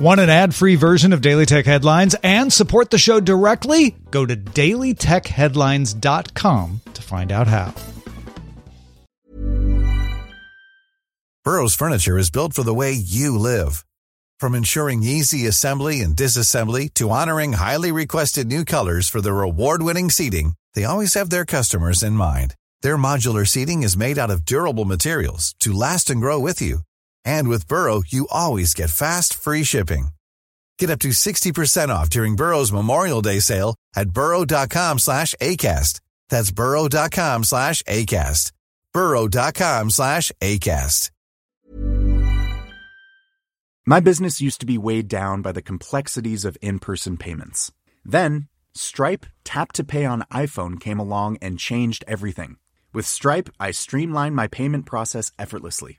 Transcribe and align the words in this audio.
Want 0.00 0.18
an 0.18 0.30
ad 0.30 0.54
free 0.54 0.76
version 0.76 1.12
of 1.12 1.20
Daily 1.20 1.44
Tech 1.44 1.66
Headlines 1.66 2.16
and 2.22 2.50
support 2.50 2.88
the 2.88 2.96
show 2.96 3.20
directly? 3.20 3.94
Go 4.10 4.24
to 4.24 4.34
dailytechheadlines.com 4.34 6.80
to 6.94 7.02
find 7.02 7.30
out 7.30 7.46
how. 7.46 7.74
Burrow's 11.44 11.74
Furniture 11.74 12.16
is 12.16 12.30
built 12.30 12.54
for 12.54 12.62
the 12.62 12.72
way 12.72 12.92
you 12.92 13.36
live. 13.36 13.84
From 14.38 14.54
ensuring 14.54 15.02
easy 15.02 15.46
assembly 15.46 16.00
and 16.00 16.16
disassembly 16.16 16.94
to 16.94 17.10
honoring 17.10 17.52
highly 17.52 17.92
requested 17.92 18.46
new 18.46 18.64
colors 18.64 19.06
for 19.06 19.20
their 19.20 19.42
award 19.42 19.82
winning 19.82 20.08
seating, 20.08 20.54
they 20.72 20.84
always 20.84 21.12
have 21.12 21.28
their 21.28 21.44
customers 21.44 22.02
in 22.02 22.14
mind. 22.14 22.54
Their 22.80 22.96
modular 22.96 23.46
seating 23.46 23.82
is 23.82 23.98
made 23.98 24.16
out 24.16 24.30
of 24.30 24.46
durable 24.46 24.86
materials 24.86 25.54
to 25.60 25.74
last 25.74 26.08
and 26.08 26.22
grow 26.22 26.40
with 26.40 26.62
you. 26.62 26.84
And 27.24 27.48
with 27.48 27.68
Burrow, 27.68 28.02
you 28.06 28.28
always 28.30 28.74
get 28.74 28.90
fast, 28.90 29.34
free 29.34 29.64
shipping. 29.64 30.08
Get 30.78 30.90
up 30.90 31.00
to 31.00 31.08
60% 31.08 31.88
off 31.90 32.08
during 32.08 32.36
Burrow's 32.36 32.72
Memorial 32.72 33.20
Day 33.22 33.40
sale 33.40 33.74
at 33.94 34.10
burrow.com 34.10 34.98
slash 34.98 35.34
ACAST. 35.40 36.00
That's 36.30 36.50
burrow.com 36.50 37.44
slash 37.44 37.82
ACAST. 37.82 38.52
burrow.com 38.92 39.90
slash 39.90 40.32
ACAST. 40.40 41.10
My 43.86 43.98
business 43.98 44.40
used 44.40 44.60
to 44.60 44.66
be 44.66 44.78
weighed 44.78 45.08
down 45.08 45.42
by 45.42 45.52
the 45.52 45.62
complexities 45.62 46.44
of 46.44 46.56
in-person 46.62 47.16
payments. 47.16 47.72
Then, 48.04 48.48
Stripe 48.72 49.26
Tap 49.42 49.72
to 49.72 49.84
Pay 49.84 50.04
on 50.04 50.22
iPhone 50.32 50.78
came 50.78 51.00
along 51.00 51.38
and 51.42 51.58
changed 51.58 52.04
everything. 52.06 52.56
With 52.92 53.06
Stripe, 53.06 53.48
I 53.58 53.72
streamlined 53.72 54.36
my 54.36 54.46
payment 54.48 54.86
process 54.86 55.32
effortlessly. 55.38 55.98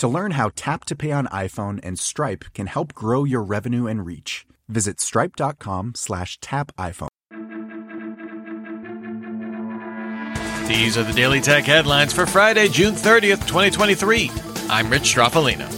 To 0.00 0.08
learn 0.08 0.30
how 0.30 0.50
Tap 0.56 0.86
to 0.86 0.96
Pay 0.96 1.12
on 1.12 1.26
iPhone 1.26 1.78
and 1.82 1.98
Stripe 1.98 2.46
can 2.54 2.68
help 2.68 2.94
grow 2.94 3.24
your 3.24 3.42
revenue 3.42 3.86
and 3.86 4.06
reach, 4.06 4.46
visit 4.66 4.98
stripe.com 4.98 5.92
slash 5.94 6.38
tap 6.40 6.72
iPhone. 6.78 7.08
These 10.66 10.96
are 10.96 11.02
the 11.02 11.12
Daily 11.12 11.42
Tech 11.42 11.64
headlines 11.64 12.14
for 12.14 12.24
Friday, 12.24 12.68
June 12.68 12.94
30th, 12.94 13.46
2023. 13.46 14.30
I'm 14.70 14.88
Rich 14.88 15.02
Stroffolino. 15.02 15.68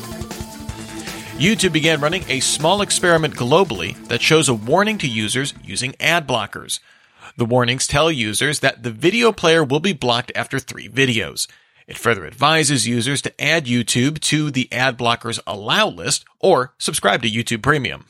YouTube 1.36 1.72
began 1.72 2.00
running 2.00 2.22
a 2.28 2.38
small 2.38 2.80
experiment 2.80 3.34
globally 3.34 3.96
that 4.06 4.22
shows 4.22 4.48
a 4.48 4.54
warning 4.54 4.98
to 4.98 5.08
users 5.08 5.52
using 5.64 5.96
ad 5.98 6.28
blockers. 6.28 6.78
The 7.36 7.44
warnings 7.44 7.88
tell 7.88 8.12
users 8.12 8.60
that 8.60 8.84
the 8.84 8.92
video 8.92 9.32
player 9.32 9.64
will 9.64 9.80
be 9.80 9.92
blocked 9.92 10.30
after 10.36 10.60
three 10.60 10.88
videos. 10.88 11.48
It 11.86 11.98
further 11.98 12.26
advises 12.26 12.86
users 12.86 13.22
to 13.22 13.40
add 13.40 13.66
YouTube 13.66 14.20
to 14.20 14.50
the 14.50 14.72
ad 14.72 14.98
blockers 14.98 15.40
allow 15.46 15.88
list 15.88 16.24
or 16.40 16.74
subscribe 16.78 17.22
to 17.22 17.30
YouTube 17.30 17.62
Premium. 17.62 18.06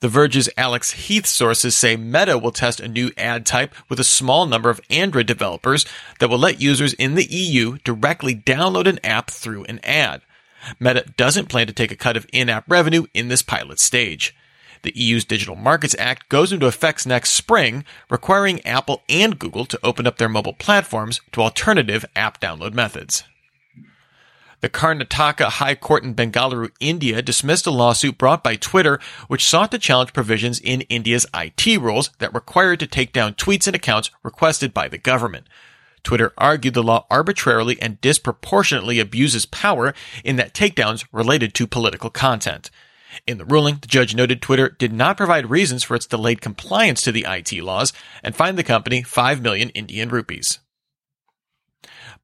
The 0.00 0.08
Verge's 0.08 0.50
Alex 0.56 0.90
Heath 0.90 1.24
sources 1.24 1.76
say 1.76 1.96
Meta 1.96 2.36
will 2.36 2.50
test 2.50 2.80
a 2.80 2.88
new 2.88 3.10
ad 3.16 3.46
type 3.46 3.74
with 3.88 4.00
a 4.00 4.04
small 4.04 4.44
number 4.44 4.68
of 4.68 4.80
Android 4.90 5.26
developers 5.26 5.86
that 6.18 6.28
will 6.28 6.38
let 6.38 6.60
users 6.60 6.92
in 6.94 7.14
the 7.14 7.24
EU 7.24 7.78
directly 7.84 8.34
download 8.34 8.86
an 8.86 8.98
app 9.04 9.30
through 9.30 9.64
an 9.64 9.80
ad. 9.82 10.20
Meta 10.80 11.04
doesn't 11.16 11.48
plan 11.48 11.66
to 11.68 11.72
take 11.72 11.90
a 11.90 11.96
cut 11.96 12.16
of 12.16 12.26
in-app 12.32 12.64
revenue 12.68 13.06
in 13.14 13.28
this 13.28 13.42
pilot 13.42 13.78
stage. 13.78 14.34
The 14.84 14.92
EU's 14.94 15.24
Digital 15.24 15.56
Markets 15.56 15.96
Act 15.98 16.28
goes 16.28 16.52
into 16.52 16.66
effect 16.66 17.06
next 17.06 17.30
spring, 17.30 17.86
requiring 18.10 18.64
Apple 18.66 19.02
and 19.08 19.38
Google 19.38 19.64
to 19.64 19.80
open 19.82 20.06
up 20.06 20.18
their 20.18 20.28
mobile 20.28 20.52
platforms 20.52 21.22
to 21.32 21.40
alternative 21.40 22.04
app 22.14 22.38
download 22.38 22.74
methods. 22.74 23.24
The 24.60 24.68
Karnataka 24.68 25.44
High 25.44 25.74
Court 25.74 26.04
in 26.04 26.14
Bengaluru, 26.14 26.70
India 26.80 27.22
dismissed 27.22 27.66
a 27.66 27.70
lawsuit 27.70 28.18
brought 28.18 28.44
by 28.44 28.56
Twitter 28.56 29.00
which 29.26 29.46
sought 29.46 29.70
to 29.70 29.78
challenge 29.78 30.12
provisions 30.12 30.60
in 30.60 30.82
India's 30.82 31.26
IT 31.32 31.80
rules 31.80 32.10
that 32.18 32.34
required 32.34 32.78
to 32.80 32.86
take 32.86 33.14
down 33.14 33.32
tweets 33.32 33.66
and 33.66 33.74
accounts 33.74 34.10
requested 34.22 34.74
by 34.74 34.86
the 34.86 34.98
government. 34.98 35.46
Twitter 36.02 36.34
argued 36.36 36.74
the 36.74 36.82
law 36.82 37.06
arbitrarily 37.10 37.80
and 37.80 38.02
disproportionately 38.02 39.00
abuses 39.00 39.46
power 39.46 39.94
in 40.24 40.36
that 40.36 40.52
takedowns 40.52 41.06
related 41.10 41.54
to 41.54 41.66
political 41.66 42.10
content. 42.10 42.70
In 43.26 43.38
the 43.38 43.44
ruling, 43.44 43.76
the 43.80 43.86
judge 43.86 44.14
noted 44.14 44.42
Twitter 44.42 44.70
did 44.70 44.92
not 44.92 45.16
provide 45.16 45.50
reasons 45.50 45.84
for 45.84 45.94
its 45.94 46.06
delayed 46.06 46.40
compliance 46.40 47.02
to 47.02 47.12
the 47.12 47.26
IT 47.28 47.52
laws 47.62 47.92
and 48.22 48.34
fined 48.34 48.58
the 48.58 48.64
company 48.64 49.02
5 49.02 49.42
million 49.42 49.70
Indian 49.70 50.08
rupees. 50.08 50.58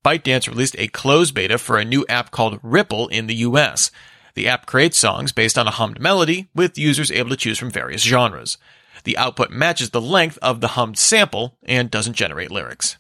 ByteDance 0.05 0.49
released 0.49 0.77
a 0.79 0.89
closed 0.89 1.35
beta 1.35 1.59
for 1.59 1.79
a 1.79 1.85
new 1.85 2.07
app 2.09 2.31
called 2.31 2.61
Ripple 2.63 3.09
in 3.09 3.27
the 3.27 3.37
US. 3.37 3.91
The 4.35 4.49
app 4.49 4.67
creates 4.67 4.99
songs 4.99 5.33
based 5.33 5.59
on 5.59 5.67
a 5.67 5.73
hummed 5.73 6.01
melody, 6.01 6.49
with 6.55 6.79
users 6.79 7.11
able 7.11 7.31
to 7.31 7.37
choose 7.37 7.59
from 7.59 7.71
various 7.71 8.03
genres. 8.03 8.57
The 9.05 9.19
output 9.19 9.51
matches 9.51 9.91
the 9.91 10.01
length 10.01 10.39
of 10.41 10.61
the 10.61 10.69
hummed 10.69 10.99
sample 10.99 11.59
and 11.65 11.91
doesn't 11.91 12.15
generate 12.15 12.51
lyrics. 12.51 12.97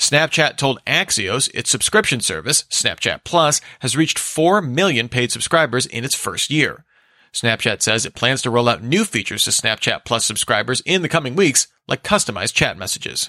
Snapchat 0.00 0.56
told 0.56 0.82
Axios 0.86 1.50
its 1.52 1.68
subscription 1.68 2.20
service, 2.20 2.64
Snapchat 2.70 3.22
Plus, 3.22 3.60
has 3.80 3.98
reached 3.98 4.18
4 4.18 4.62
million 4.62 5.10
paid 5.10 5.30
subscribers 5.30 5.84
in 5.84 6.04
its 6.04 6.14
first 6.14 6.50
year. 6.50 6.86
Snapchat 7.34 7.82
says 7.82 8.06
it 8.06 8.14
plans 8.14 8.40
to 8.42 8.50
roll 8.50 8.70
out 8.70 8.82
new 8.82 9.04
features 9.04 9.44
to 9.44 9.50
Snapchat 9.50 10.06
Plus 10.06 10.24
subscribers 10.24 10.80
in 10.86 11.02
the 11.02 11.08
coming 11.08 11.36
weeks, 11.36 11.68
like 11.86 12.02
customized 12.02 12.54
chat 12.54 12.78
messages. 12.78 13.28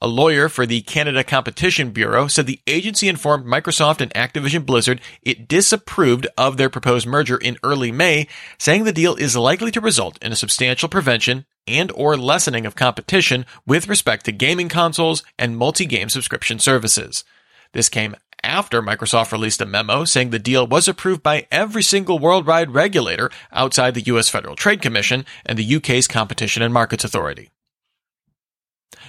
A 0.00 0.08
lawyer 0.08 0.48
for 0.48 0.64
the 0.64 0.80
Canada 0.80 1.22
Competition 1.22 1.90
Bureau 1.90 2.26
said 2.26 2.46
the 2.46 2.60
agency 2.66 3.06
informed 3.06 3.44
Microsoft 3.44 4.00
and 4.00 4.14
Activision 4.14 4.64
Blizzard 4.64 5.00
it 5.22 5.46
disapproved 5.46 6.26
of 6.38 6.56
their 6.56 6.70
proposed 6.70 7.06
merger 7.06 7.36
in 7.36 7.58
early 7.62 7.92
May, 7.92 8.28
saying 8.58 8.84
the 8.84 8.92
deal 8.92 9.14
is 9.16 9.36
likely 9.36 9.72
to 9.72 9.80
result 9.80 10.16
in 10.22 10.32
a 10.32 10.36
substantial 10.36 10.88
prevention 10.88 11.44
and 11.68 11.92
or 11.92 12.16
lessening 12.16 12.66
of 12.66 12.74
competition 12.74 13.46
with 13.66 13.88
respect 13.88 14.24
to 14.24 14.32
gaming 14.32 14.68
consoles 14.68 15.22
and 15.38 15.56
multi-game 15.56 16.08
subscription 16.08 16.58
services. 16.58 17.24
This 17.72 17.88
came 17.88 18.16
after 18.42 18.80
Microsoft 18.80 19.32
released 19.32 19.60
a 19.60 19.66
memo 19.66 20.04
saying 20.04 20.30
the 20.30 20.38
deal 20.38 20.66
was 20.66 20.88
approved 20.88 21.22
by 21.22 21.46
every 21.50 21.82
single 21.82 22.18
worldwide 22.18 22.70
regulator 22.70 23.30
outside 23.52 23.94
the 23.94 24.06
US 24.12 24.28
Federal 24.28 24.56
Trade 24.56 24.80
Commission 24.80 25.24
and 25.44 25.58
the 25.58 25.76
UK's 25.76 26.08
Competition 26.08 26.62
and 26.62 26.72
Markets 26.72 27.04
Authority. 27.04 27.50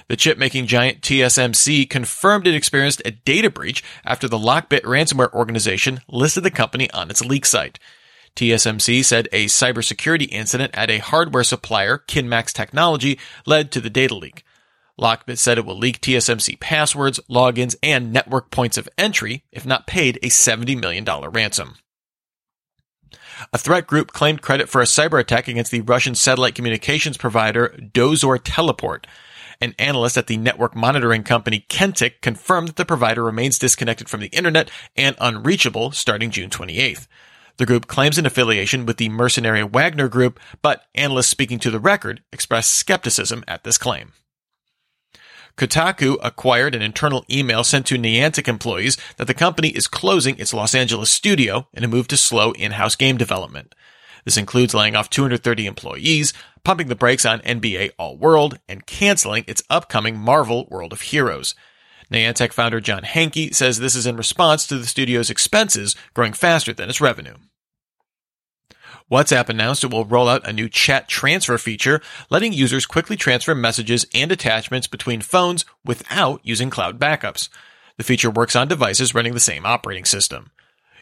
The 0.08 0.16
chip-making 0.16 0.66
giant 0.66 1.02
TSMC 1.02 1.88
confirmed 1.88 2.48
it 2.48 2.56
experienced 2.56 3.02
a 3.06 3.12
data 3.12 3.50
breach 3.50 3.84
after 4.04 4.28
the 4.28 4.40
Lockbit 4.40 4.82
ransomware 4.82 5.32
organization 5.34 6.02
listed 6.08 6.44
the 6.44 6.52
company 6.52 6.90
on 6.92 7.12
its 7.12 7.24
leak 7.24 7.46
site. 7.46 7.78
TSMC 8.40 9.04
said 9.04 9.28
a 9.34 9.48
cybersecurity 9.48 10.30
incident 10.32 10.72
at 10.74 10.90
a 10.90 11.00
hardware 11.00 11.44
supplier, 11.44 11.98
Kinmax 12.08 12.54
Technology, 12.54 13.20
led 13.46 13.70
to 13.74 13.82
the 13.82 13.90
data 13.90 14.16
leak. 14.16 14.46
Lockbit 14.98 15.38
said 15.38 15.58
it 15.58 15.66
will 15.66 15.78
leak 15.78 16.00
TSMC 16.00 16.58
passwords, 16.58 17.20
logins, 17.30 17.76
and 17.84 18.14
network 18.14 18.50
points 18.50 18.78
of 18.78 18.88
entry 18.98 19.44
if 19.52 19.66
not 19.66 19.88
paid 19.88 20.20
a 20.24 20.28
$70 20.28 20.80
million 20.80 21.04
ransom. 21.04 21.76
A 23.52 23.58
threat 23.58 23.86
group 23.86 24.14
claimed 24.14 24.42
credit 24.42 24.70
for 24.70 24.80
a 24.80 24.86
cyber 24.86 25.20
attack 25.20 25.50
against 25.50 25.72
the 25.72 25.82
Russian 25.82 26.16
satellite 26.16 26.56
communications 26.56 27.18
provider 27.18 27.76
Dozor 27.94 28.40
Teleport. 28.42 29.06
An 29.60 29.76
analyst 29.78 30.18
at 30.18 30.28
the 30.28 30.38
network 30.38 30.78
monitoring 30.78 31.24
company 31.24 31.66
Kentik 31.68 32.22
confirmed 32.22 32.70
that 32.70 32.78
the 32.78 32.86
provider 32.86 33.22
remains 33.22 33.60
disconnected 33.60 34.08
from 34.08 34.22
the 34.22 34.28
internet 34.28 34.72
and 34.96 35.18
unreachable 35.20 35.92
starting 35.92 36.32
June 36.32 36.50
28th. 36.50 37.08
The 37.60 37.66
group 37.66 37.88
claims 37.88 38.18
an 38.18 38.26
affiliation 38.26 38.86
with 38.86 38.96
the 38.96 39.10
mercenary 39.10 39.64
Wagner 39.64 40.08
Group, 40.08 40.40
but 40.62 40.86
analysts 40.96 41.28
speaking 41.28 41.60
to 41.60 41.70
the 41.70 41.78
record 41.78 42.24
expressed 42.32 42.74
skepticism 42.74 43.44
at 43.50 43.66
this 43.66 43.78
claim. 43.78 44.14
Kotaku 45.58 46.16
acquired 46.24 46.74
an 46.74 46.82
internal 46.82 47.26
email 47.30 47.66
sent 47.66 47.86
to 47.88 47.98
Niantic 47.98 48.48
employees 48.48 48.98
that 49.18 49.28
the 49.28 49.34
company 49.34 49.68
is 49.72 49.90
closing 49.90 50.38
its 50.38 50.54
Los 50.54 50.74
Angeles 50.74 51.10
studio 51.10 51.68
in 51.74 51.84
a 51.84 51.90
move 51.90 52.08
to 52.08 52.16
slow 52.16 52.54
in-house 52.54 52.96
game 52.96 53.18
development. 53.18 53.76
This 54.24 54.38
includes 54.38 54.74
laying 54.74 54.96
off 54.96 55.10
230 55.10 55.66
employees, 55.66 56.32
pumping 56.64 56.88
the 56.88 56.96
brakes 56.96 57.26
on 57.26 57.42
NBA 57.42 57.92
All 58.00 58.16
World, 58.16 58.58
and 58.70 58.86
canceling 58.86 59.44
its 59.48 59.64
upcoming 59.70 60.18
Marvel 60.18 60.66
World 60.70 60.94
of 60.94 61.02
Heroes. 61.02 61.56
Niantic 62.10 62.54
founder 62.54 62.80
John 62.80 63.04
Hanke 63.04 63.54
says 63.54 63.80
this 63.80 63.96
is 63.96 64.06
in 64.06 64.16
response 64.16 64.66
to 64.68 64.78
the 64.78 64.88
studio's 64.88 65.30
expenses 65.30 65.94
growing 66.14 66.32
faster 66.32 66.72
than 66.72 66.88
its 66.88 67.02
revenue. 67.02 67.36
WhatsApp 69.12 69.50
announced 69.50 69.84
it 69.84 69.92
will 69.92 70.06
roll 70.06 70.30
out 70.30 70.48
a 70.48 70.54
new 70.54 70.70
chat 70.70 71.08
transfer 71.08 71.58
feature, 71.58 72.00
letting 72.30 72.54
users 72.54 72.86
quickly 72.86 73.18
transfer 73.18 73.56
messages 73.56 74.06
and 74.14 74.32
attachments 74.32 74.86
between 74.86 75.22
phones 75.22 75.66
without 75.84 76.42
using 76.44 76.70
cloud 76.70 77.00
backups. 77.00 77.50
The 77.98 78.04
feature 78.04 78.30
works 78.30 78.56
on 78.56 78.68
devices 78.68 79.16
running 79.16 79.34
the 79.34 79.40
same 79.40 79.66
operating 79.66 80.06
system. 80.06 80.52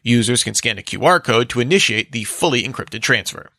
Users 0.03 0.43
can 0.43 0.53
scan 0.53 0.77
a 0.77 0.81
QR 0.81 1.21
code 1.21 1.49
to 1.49 1.59
initiate 1.59 2.13
the 2.13 2.23
fully 2.23 2.63
encrypted 2.63 3.01
transfer. 3.01 3.49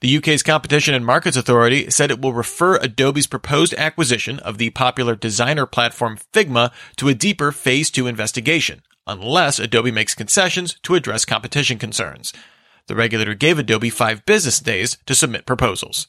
The 0.00 0.16
UK's 0.18 0.42
Competition 0.42 0.94
and 0.94 1.04
Markets 1.04 1.36
Authority 1.36 1.90
said 1.90 2.10
it 2.10 2.20
will 2.20 2.32
refer 2.32 2.76
Adobe's 2.76 3.26
proposed 3.26 3.74
acquisition 3.74 4.38
of 4.40 4.58
the 4.58 4.70
popular 4.70 5.16
designer 5.16 5.66
platform 5.66 6.18
Figma 6.32 6.70
to 6.96 7.08
a 7.08 7.14
deeper 7.14 7.50
Phase 7.50 7.90
2 7.90 8.06
investigation, 8.06 8.82
unless 9.06 9.58
Adobe 9.58 9.90
makes 9.90 10.14
concessions 10.14 10.74
to 10.82 10.94
address 10.94 11.24
competition 11.24 11.78
concerns. 11.78 12.32
The 12.90 12.96
regulator 12.96 13.34
gave 13.34 13.56
Adobe 13.56 13.88
five 13.88 14.26
business 14.26 14.58
days 14.58 14.98
to 15.06 15.14
submit 15.14 15.46
proposals. 15.46 16.08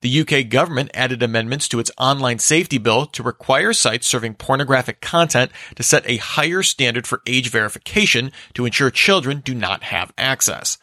The 0.00 0.22
UK 0.22 0.48
government 0.48 0.90
added 0.92 1.22
amendments 1.22 1.68
to 1.68 1.78
its 1.78 1.92
online 1.96 2.40
safety 2.40 2.78
bill 2.78 3.06
to 3.06 3.22
require 3.22 3.72
sites 3.72 4.08
serving 4.08 4.34
pornographic 4.34 5.00
content 5.00 5.52
to 5.76 5.84
set 5.84 6.02
a 6.04 6.16
higher 6.16 6.64
standard 6.64 7.06
for 7.06 7.22
age 7.28 7.48
verification 7.48 8.32
to 8.54 8.66
ensure 8.66 8.90
children 8.90 9.38
do 9.38 9.54
not 9.54 9.84
have 9.84 10.12
access. 10.18 10.78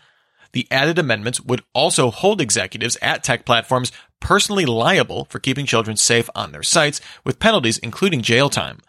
The 0.54 0.66
added 0.72 0.98
amendments 0.98 1.42
would 1.42 1.64
also 1.74 2.10
hold 2.10 2.40
executives 2.40 2.98
at 3.02 3.26
tech 3.26 3.44
platforms 3.44 3.92
personally 4.22 4.66
liable 4.66 5.26
for 5.26 5.40
keeping 5.40 5.66
children 5.66 5.98
safe 5.98 6.30
on 6.34 6.54
their 6.54 6.64
sites, 6.64 7.02
with 7.26 7.40
penalties 7.42 7.80
including 7.80 8.22
jail 8.22 8.50
time. 8.50 8.80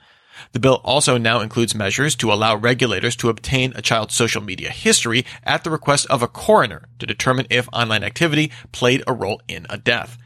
The 0.53 0.61
bill 0.61 0.81
also 0.85 1.19
now 1.19 1.41
includes 1.41 1.75
measures 1.75 2.15
to 2.17 2.33
allow 2.33 2.57
regulators 2.57 3.17
to 3.17 3.29
obtain 3.29 3.73
a 3.75 3.83
child's 3.83 4.15
social 4.15 4.43
media 4.43 4.71
history 4.71 5.25
at 5.45 5.65
the 5.65 5.71
request 5.71 6.07
of 6.07 6.23
a 6.23 6.29
coroner 6.29 6.89
to 6.99 7.07
determine 7.07 7.47
if 7.51 7.69
online 7.73 8.05
activity 8.05 8.53
played 8.73 9.03
a 9.07 9.13
role 9.13 9.41
in 9.49 9.67
a 9.69 9.79
death. 9.79 10.19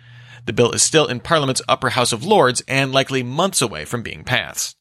The 0.45 0.53
bill 0.53 0.73
is 0.73 0.83
still 0.83 1.07
in 1.07 1.21
Parliament's 1.21 1.63
upper 1.69 1.91
house 1.91 2.13
of 2.13 2.25
Lords 2.25 2.63
and 2.67 2.93
likely 2.93 3.23
months 3.23 3.63
away 3.63 3.85
from 3.85 4.03
being 4.03 4.25
passed. 4.25 4.77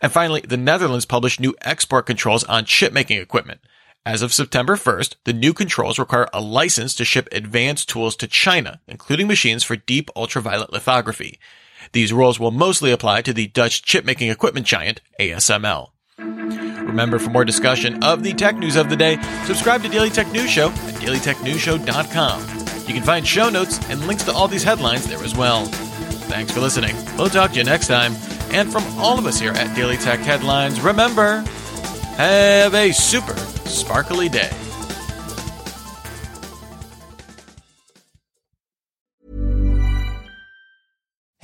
And 0.00 0.10
finally, 0.10 0.40
the 0.40 0.56
Netherlands 0.56 1.04
published 1.04 1.38
new 1.38 1.54
export 1.60 2.06
controls 2.06 2.44
on 2.44 2.64
chipmaking 2.64 3.18
equipment. 3.18 3.60
As 4.04 4.22
of 4.22 4.32
September 4.32 4.76
1st, 4.76 5.16
the 5.24 5.32
new 5.32 5.52
controls 5.52 5.98
require 5.98 6.28
a 6.32 6.40
license 6.40 6.94
to 6.94 7.04
ship 7.04 7.28
advanced 7.32 7.88
tools 7.88 8.14
to 8.16 8.28
China, 8.28 8.80
including 8.86 9.26
machines 9.26 9.64
for 9.64 9.76
deep 9.76 10.10
ultraviolet 10.16 10.72
lithography. 10.72 11.38
These 11.92 12.12
rules 12.12 12.38
will 12.40 12.50
mostly 12.50 12.92
apply 12.92 13.22
to 13.22 13.32
the 13.32 13.48
Dutch 13.48 13.82
chipmaking 13.82 14.30
equipment 14.30 14.66
giant 14.66 15.00
ASML. 15.20 15.90
Remember, 16.18 17.18
for 17.18 17.30
more 17.30 17.44
discussion 17.44 18.02
of 18.02 18.22
the 18.22 18.32
tech 18.32 18.56
news 18.56 18.76
of 18.76 18.88
the 18.88 18.96
day, 18.96 19.20
subscribe 19.44 19.82
to 19.82 19.88
Daily 19.88 20.08
Tech 20.08 20.30
News 20.32 20.50
Show 20.50 20.68
at 20.68 20.94
dailytechnewsshow.com. 20.94 22.40
You 22.86 22.94
can 22.94 23.02
find 23.02 23.26
show 23.26 23.50
notes 23.50 23.80
and 23.90 24.06
links 24.06 24.22
to 24.24 24.32
all 24.32 24.48
these 24.48 24.62
headlines 24.62 25.06
there 25.06 25.22
as 25.22 25.36
well. 25.36 25.66
Thanks 25.66 26.52
for 26.52 26.60
listening. 26.60 26.94
We'll 27.16 27.28
talk 27.28 27.50
to 27.52 27.58
you 27.58 27.64
next 27.64 27.88
time. 27.88 28.14
And 28.52 28.70
from 28.70 28.84
all 28.98 29.18
of 29.18 29.26
us 29.26 29.40
here 29.40 29.52
at 29.52 29.74
Daily 29.74 29.96
Tech 29.96 30.20
Headlines, 30.20 30.80
remember, 30.80 31.44
have 32.16 32.74
a 32.74 32.92
super 32.92 33.36
sparkly 33.36 34.28
day. 34.28 34.50